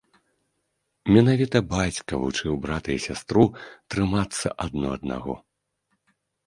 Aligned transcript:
Менавіта 1.15 1.57
бацька 1.75 2.13
вучыў 2.23 2.57
брата 2.65 2.89
і 2.97 2.99
сястру 3.07 3.43
трымацца 3.97 4.47
адно 4.67 4.87
аднаго. 5.01 5.33